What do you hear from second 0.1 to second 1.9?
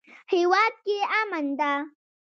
هیواد کې امن ده